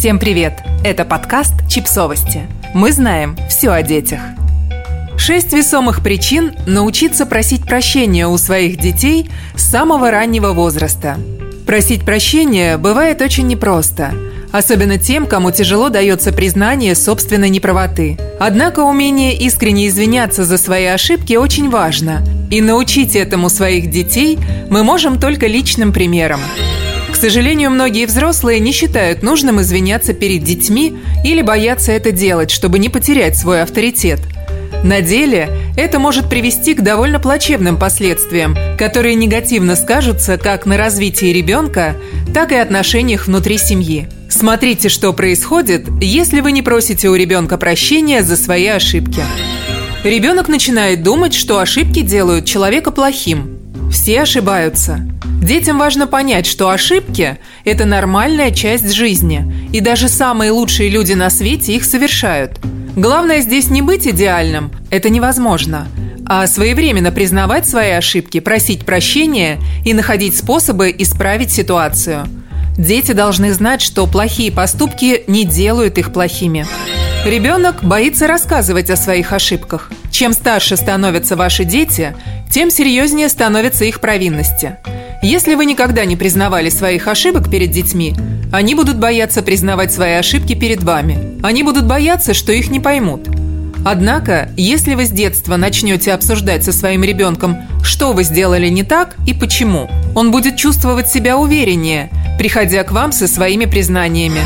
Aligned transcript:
Всем 0.00 0.18
привет! 0.18 0.54
Это 0.82 1.04
подкаст 1.04 1.52
«Чипсовости». 1.68 2.48
Мы 2.72 2.90
знаем 2.90 3.36
все 3.50 3.68
о 3.68 3.82
детях. 3.82 4.20
Шесть 5.18 5.52
весомых 5.52 6.02
причин 6.02 6.54
научиться 6.66 7.26
просить 7.26 7.66
прощения 7.66 8.26
у 8.26 8.38
своих 8.38 8.78
детей 8.78 9.28
с 9.54 9.62
самого 9.62 10.10
раннего 10.10 10.54
возраста. 10.54 11.18
Просить 11.66 12.06
прощения 12.06 12.78
бывает 12.78 13.20
очень 13.20 13.46
непросто– 13.46 14.14
особенно 14.52 14.98
тем, 14.98 15.26
кому 15.26 15.50
тяжело 15.50 15.90
дается 15.90 16.32
признание 16.32 16.94
собственной 16.94 17.50
неправоты. 17.50 18.18
Однако 18.40 18.80
умение 18.80 19.36
искренне 19.36 19.86
извиняться 19.86 20.44
за 20.44 20.58
свои 20.58 20.86
ошибки 20.86 21.34
очень 21.34 21.70
важно, 21.70 22.24
и 22.50 22.60
научить 22.60 23.16
этому 23.16 23.48
своих 23.48 23.90
детей 23.90 24.38
мы 24.70 24.82
можем 24.82 25.20
только 25.20 25.46
личным 25.46 25.92
примером. 25.92 26.40
Сожалению, 27.20 27.70
многие 27.70 28.06
взрослые 28.06 28.60
не 28.60 28.72
считают 28.72 29.22
нужным 29.22 29.60
извиняться 29.60 30.14
перед 30.14 30.42
детьми 30.42 30.96
или 31.22 31.42
боятся 31.42 31.92
это 31.92 32.12
делать, 32.12 32.50
чтобы 32.50 32.78
не 32.78 32.88
потерять 32.88 33.36
свой 33.36 33.60
авторитет. 33.60 34.20
На 34.82 35.02
деле 35.02 35.50
это 35.76 35.98
может 35.98 36.30
привести 36.30 36.72
к 36.72 36.80
довольно 36.80 37.20
плачевным 37.20 37.76
последствиям, 37.76 38.56
которые 38.78 39.16
негативно 39.16 39.76
скажутся 39.76 40.38
как 40.38 40.64
на 40.64 40.78
развитии 40.78 41.26
ребенка, 41.26 41.94
так 42.32 42.52
и 42.52 42.54
отношениях 42.54 43.26
внутри 43.26 43.58
семьи. 43.58 44.08
Смотрите, 44.30 44.88
что 44.88 45.12
происходит, 45.12 45.88
если 46.00 46.40
вы 46.40 46.52
не 46.52 46.62
просите 46.62 47.10
у 47.10 47.14
ребенка 47.14 47.58
прощения 47.58 48.22
за 48.22 48.36
свои 48.36 48.68
ошибки. 48.68 49.20
Ребенок 50.04 50.48
начинает 50.48 51.02
думать, 51.02 51.34
что 51.34 51.58
ошибки 51.58 52.00
делают 52.00 52.46
человека 52.46 52.90
плохим. 52.90 53.58
Все 53.92 54.22
ошибаются. 54.22 55.06
Детям 55.40 55.78
важно 55.78 56.06
понять, 56.06 56.44
что 56.46 56.68
ошибки– 56.68 57.38
это 57.64 57.86
нормальная 57.86 58.50
часть 58.50 58.92
жизни, 58.92 59.50
и 59.72 59.80
даже 59.80 60.08
самые 60.08 60.50
лучшие 60.50 60.90
люди 60.90 61.14
на 61.14 61.30
свете 61.30 61.74
их 61.74 61.84
совершают. 61.84 62.60
Главное 62.94 63.40
здесь 63.40 63.70
не 63.70 63.80
быть 63.80 64.06
идеальным– 64.06 64.70
это 64.90 65.08
невозможно, 65.08 65.88
а 66.26 66.46
своевременно 66.46 67.10
признавать 67.10 67.66
свои 67.66 67.92
ошибки, 67.92 68.38
просить 68.38 68.84
прощения 68.84 69.58
и 69.82 69.94
находить 69.94 70.36
способы 70.36 70.94
исправить 70.96 71.50
ситуацию. 71.50 72.26
Дети 72.76 73.12
должны 73.12 73.54
знать, 73.54 73.80
что 73.80 74.06
плохие 74.06 74.52
поступки 74.52 75.24
не 75.26 75.44
делают 75.44 75.96
их 75.96 76.12
плохими. 76.12 76.66
Ребенок 77.24 77.82
боится 77.82 78.26
рассказывать 78.26 78.90
о 78.90 78.96
своих 78.96 79.32
ошибках. 79.32 79.90
Чем 80.10 80.34
старше 80.34 80.76
становятся 80.76 81.34
ваши 81.34 81.64
дети, 81.64 82.14
тем 82.50 82.70
серьезнее 82.70 83.30
становятся 83.30 83.86
их 83.86 84.00
провинности– 84.00 84.76
если 85.22 85.54
вы 85.54 85.66
никогда 85.66 86.06
не 86.06 86.16
признавали 86.16 86.70
своих 86.70 87.06
ошибок 87.06 87.50
перед 87.50 87.70
детьми, 87.70 88.14
они 88.52 88.74
будут 88.74 88.98
бояться 88.98 89.42
признавать 89.42 89.92
свои 89.92 90.14
ошибки 90.14 90.54
перед 90.54 90.82
вами. 90.82 91.38
Они 91.42 91.62
будут 91.62 91.86
бояться, 91.86 92.32
что 92.32 92.52
их 92.52 92.70
не 92.70 92.80
поймут. 92.80 93.28
Однако, 93.84 94.50
если 94.56 94.94
вы 94.94 95.04
с 95.04 95.10
детства 95.10 95.56
начнете 95.56 96.12
обсуждать 96.12 96.64
со 96.64 96.72
своим 96.72 97.04
ребенком, 97.04 97.58
что 97.82 98.12
вы 98.12 98.24
сделали 98.24 98.68
не 98.68 98.82
так 98.82 99.16
и 99.26 99.34
почему, 99.34 99.90
он 100.14 100.30
будет 100.30 100.56
чувствовать 100.56 101.08
себя 101.08 101.36
увереннее, 101.36 102.10
приходя 102.38 102.82
к 102.84 102.90
вам 102.90 103.12
со 103.12 103.28
своими 103.28 103.66
признаниями. 103.66 104.40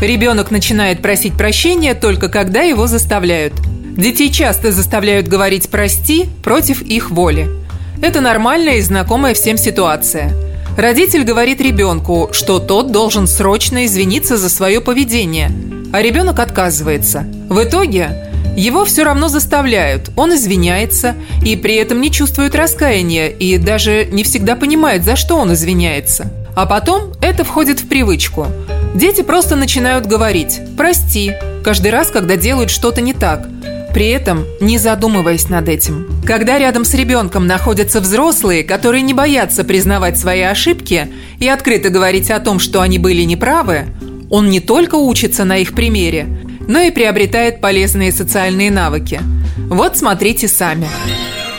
Ребенок 0.00 0.50
начинает 0.50 1.00
просить 1.00 1.34
прощения 1.34 1.94
только 1.94 2.28
когда 2.28 2.62
его 2.62 2.86
заставляют. 2.86 3.54
Детей 3.96 4.30
часто 4.30 4.72
заставляют 4.72 5.28
говорить 5.28 5.68
«прости» 5.68 6.26
против 6.42 6.80
их 6.82 7.10
воли– 7.10 7.48
это 8.02 8.20
нормальная 8.20 8.78
и 8.78 8.82
знакомая 8.82 9.32
всем 9.32 9.56
ситуация. 9.56 10.32
Родитель 10.76 11.22
говорит 11.22 11.60
ребенку, 11.60 12.30
что 12.32 12.58
тот 12.58 12.90
должен 12.90 13.26
срочно 13.26 13.86
извиниться 13.86 14.36
за 14.36 14.48
свое 14.48 14.80
поведение, 14.80 15.50
а 15.92 16.02
ребенок 16.02 16.40
отказывается. 16.40 17.24
В 17.48 17.62
итоге 17.62 18.28
его 18.56 18.84
все 18.84 19.04
равно 19.04 19.28
заставляют, 19.28 20.10
он 20.16 20.34
извиняется 20.34 21.14
и 21.44 21.56
при 21.56 21.76
этом 21.76 22.00
не 22.00 22.10
чувствует 22.10 22.54
раскаяния 22.54 23.28
и 23.28 23.56
даже 23.56 24.06
не 24.06 24.24
всегда 24.24 24.56
понимает, 24.56 25.04
за 25.04 25.14
что 25.14 25.36
он 25.36 25.52
извиняется. 25.52 26.32
А 26.56 26.66
потом 26.66 27.12
это 27.22 27.44
входит 27.44 27.80
в 27.80 27.88
привычку. 27.88 28.46
Дети 28.94 29.22
просто 29.22 29.54
начинают 29.56 30.06
говорить 30.06 30.60
«прости» 30.76 31.32
каждый 31.64 31.92
раз, 31.92 32.10
когда 32.10 32.36
делают 32.36 32.70
что-то 32.70 33.00
не 33.00 33.14
так– 33.14 33.46
при 33.92 34.08
этом 34.08 34.44
не 34.60 34.78
задумываясь 34.78 35.48
над 35.48 35.68
этим. 35.68 36.08
Когда 36.26 36.58
рядом 36.58 36.84
с 36.84 36.94
ребенком 36.94 37.46
находятся 37.46 38.00
взрослые, 38.00 38.64
которые 38.64 39.02
не 39.02 39.14
боятся 39.14 39.64
признавать 39.64 40.18
свои 40.18 40.40
ошибки 40.40 41.08
и 41.38 41.48
открыто 41.48 41.90
говорить 41.90 42.30
о 42.30 42.40
том, 42.40 42.58
что 42.58 42.80
они 42.80 42.98
были 42.98 43.22
неправы, 43.22 43.86
он 44.30 44.48
не 44.48 44.60
только 44.60 44.94
учится 44.94 45.44
на 45.44 45.58
их 45.58 45.74
примере, 45.74 46.26
но 46.66 46.80
и 46.80 46.90
приобретает 46.90 47.60
полезные 47.60 48.12
социальные 48.12 48.70
навыки. 48.70 49.20
Вот 49.68 49.96
смотрите 49.96 50.48
сами. 50.48 50.88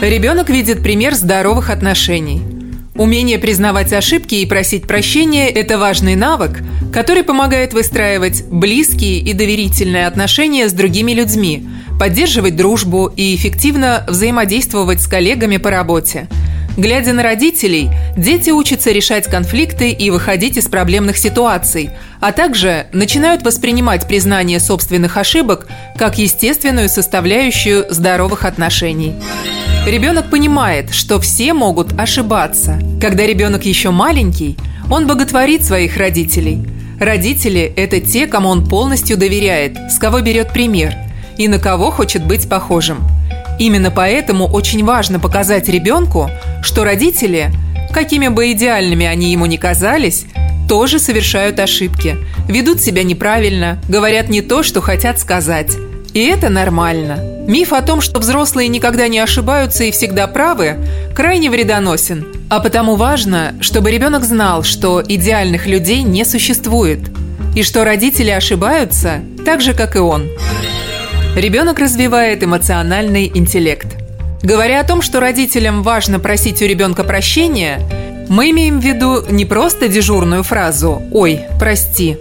Ребенок 0.00 0.50
видит 0.50 0.82
пример 0.82 1.14
здоровых 1.14 1.70
отношений. 1.70 2.57
Умение 2.98 3.38
признавать 3.38 3.92
ошибки 3.92 4.34
и 4.34 4.46
просить 4.46 4.88
прощения– 4.88 5.48
это 5.48 5.78
важный 5.78 6.16
навык, 6.16 6.58
который 6.92 7.22
помогает 7.22 7.72
выстраивать 7.72 8.44
близкие 8.46 9.20
и 9.20 9.32
доверительные 9.32 10.08
отношения 10.08 10.68
с 10.68 10.72
другими 10.72 11.12
людьми– 11.12 11.64
поддерживать 11.98 12.56
дружбу 12.56 13.12
и 13.14 13.36
эффективно 13.36 14.04
взаимодействовать 14.08 15.00
с 15.00 15.06
коллегами 15.06 15.58
по 15.58 15.70
работе. 15.70 16.28
Глядя 16.76 17.12
на 17.12 17.22
родителей, 17.22 17.90
дети 18.16 18.50
учатся 18.50 18.90
решать 18.90 19.26
конфликты 19.26 19.90
и 19.90 20.10
выходить 20.10 20.56
из 20.56 20.66
проблемных 20.66 21.18
ситуаций, 21.18 21.90
а 22.20 22.32
также 22.32 22.86
начинают 22.92 23.42
воспринимать 23.42 24.06
признание 24.06 24.60
собственных 24.60 25.16
ошибок 25.16 25.68
как 25.96 26.18
естественную 26.18 26.88
составляющую 26.88 27.86
здоровых 27.90 28.44
отношений. 28.44 29.14
Ребенок 29.90 30.30
понимает, 30.30 30.94
что 30.94 31.18
все 31.18 31.52
могут 31.52 31.98
ошибаться. 31.98 32.78
Когда 33.00 33.26
ребенок 33.26 33.64
еще 33.64 33.90
маленький, 33.90 34.56
он 34.90 35.06
боготворит 35.06 35.64
своих 35.64 35.96
родителей. 35.96 36.64
Родители– 37.00 37.72
это 37.76 38.00
те, 38.00 38.26
кому 38.26 38.48
он 38.48 38.68
полностью 38.68 39.16
доверяет, 39.16 39.76
с 39.90 39.98
кого 39.98 40.20
берет 40.20 40.52
пример– 40.52 40.94
и 41.38 41.48
на 41.48 41.58
кого 41.58 41.90
хочет 41.90 42.26
быть 42.26 42.48
похожим. 42.48 42.98
Именно 43.58 43.90
поэтому 43.90 44.46
очень 44.46 44.84
важно 44.84 45.18
показать 45.18 45.68
ребенку, 45.68 46.30
что 46.62 46.84
родители, 46.84 47.50
какими 47.94 48.28
бы 48.28 48.52
идеальными 48.52 49.06
они 49.06 49.32
ему 49.32 49.46
ни 49.46 49.56
казались, 49.56 50.26
тоже 50.68 50.98
совершают 50.98 51.58
ошибки, 51.58 52.16
ведут 52.46 52.82
себя 52.82 53.02
неправильно, 53.04 53.80
говорят 53.88 54.28
не 54.28 54.42
то, 54.42 54.62
что 54.62 54.82
хотят 54.82 55.18
сказать. 55.18 55.76
И 56.12 56.24
это 56.26 56.50
нормально. 56.50 57.37
Миф 57.48 57.72
о 57.72 57.80
том, 57.80 58.02
что 58.02 58.20
взрослые 58.20 58.68
никогда 58.68 59.08
не 59.08 59.18
ошибаются 59.20 59.84
и 59.84 59.90
всегда 59.90 60.26
правы, 60.26 60.76
крайне 61.16 61.48
вредоносен. 61.48 62.26
А 62.50 62.60
потому 62.60 62.94
важно, 62.94 63.54
чтобы 63.62 63.90
ребенок 63.90 64.24
знал, 64.24 64.62
что 64.64 65.02
идеальных 65.02 65.66
людей 65.66 66.02
не 66.02 66.26
существует. 66.26 67.00
И 67.56 67.62
что 67.62 67.84
родители 67.84 68.28
ошибаются 68.28 69.22
так 69.46 69.62
же, 69.62 69.72
как 69.72 69.96
и 69.96 69.98
он. 69.98 70.28
Ребенок 71.36 71.78
развивает 71.78 72.44
эмоциональный 72.44 73.32
интеллект. 73.34 73.96
Говоря 74.42 74.80
о 74.80 74.84
том, 74.84 75.00
что 75.00 75.18
родителям 75.18 75.82
важно 75.82 76.20
просить 76.20 76.60
у 76.60 76.66
ребенка 76.66 77.02
прощения, 77.02 77.80
мы 78.28 78.50
имеем 78.50 78.78
в 78.78 78.84
виду 78.84 79.24
не 79.30 79.46
просто 79.46 79.88
дежурную 79.88 80.42
фразу 80.42 81.00
«Ой, 81.12 81.40
прости». 81.58 82.18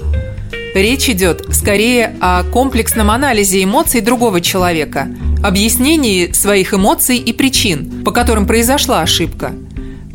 Речь 0.77 1.09
идет 1.09 1.43
скорее 1.53 2.15
о 2.21 2.43
комплексном 2.43 3.09
анализе 3.09 3.63
эмоций 3.63 4.01
другого 4.01 4.41
человека, 4.41 5.09
объяснении 5.43 6.31
своих 6.31 6.73
эмоций 6.73 7.17
и 7.17 7.33
причин, 7.33 8.03
по 8.03 8.11
которым 8.11 8.45
произошла 8.45 9.01
ошибка. 9.01 9.53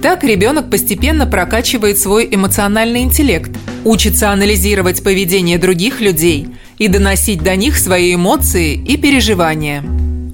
Так 0.00 0.22
ребенок 0.22 0.70
постепенно 0.70 1.26
прокачивает 1.26 1.98
свой 1.98 2.28
эмоциональный 2.30 3.02
интеллект, 3.02 3.50
учится 3.84 4.30
анализировать 4.30 5.02
поведение 5.02 5.58
других 5.58 6.00
людей– 6.00 6.48
и 6.82 6.88
доносить 6.88 7.44
до 7.44 7.54
них 7.54 7.78
свои 7.78 8.16
эмоции 8.16 8.74
и 8.74 8.96
переживания. 8.96 9.84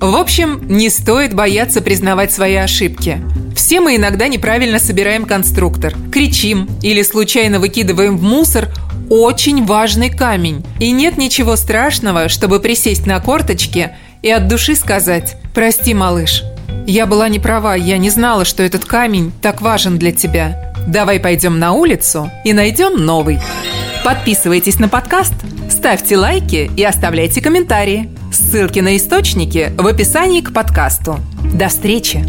В 0.00 0.16
общем, 0.16 0.60
не 0.68 0.88
стоит 0.88 1.34
бояться 1.34 1.82
признавать 1.82 2.32
свои 2.32 2.54
ошибки. 2.54 3.20
Все 3.54 3.80
мы 3.80 3.96
иногда 3.96 4.28
неправильно 4.28 4.78
собираем 4.78 5.26
конструктор, 5.26 5.94
кричим 6.10 6.66
или 6.82 7.02
случайно 7.02 7.60
выкидываем 7.60 8.16
в 8.16 8.22
мусор 8.22 8.68
очень 9.08 9.64
важный 9.64 10.10
камень. 10.10 10.64
И 10.80 10.90
нет 10.90 11.18
ничего 11.18 11.56
страшного, 11.56 12.28
чтобы 12.28 12.60
присесть 12.60 13.06
на 13.06 13.20
корточки 13.20 13.96
и 14.22 14.30
от 14.30 14.48
души 14.48 14.74
сказать 14.74 15.36
«Прости, 15.54 15.94
малыш, 15.94 16.42
я 16.86 17.06
была 17.06 17.28
не 17.28 17.38
права, 17.38 17.74
я 17.74 17.98
не 17.98 18.10
знала, 18.10 18.44
что 18.44 18.62
этот 18.62 18.84
камень 18.84 19.32
так 19.42 19.60
важен 19.60 19.98
для 19.98 20.12
тебя. 20.12 20.74
Давай 20.86 21.20
пойдем 21.20 21.58
на 21.58 21.72
улицу 21.72 22.30
и 22.44 22.52
найдем 22.52 23.04
новый». 23.04 23.38
Подписывайтесь 24.04 24.78
на 24.78 24.88
подкаст– 24.88 25.34
Ставьте 25.78 26.16
лайки 26.16 26.70
и 26.76 26.82
оставляйте 26.82 27.40
комментарии. 27.40 28.10
Ссылки 28.32 28.80
на 28.80 28.96
источники 28.96 29.72
в 29.76 29.86
описании 29.86 30.40
к 30.40 30.52
подкасту. 30.52 31.20
До 31.54 31.68
встречи! 31.68 32.24